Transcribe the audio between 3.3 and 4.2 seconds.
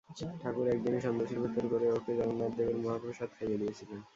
খাইয়ে দিয়েছিলেন।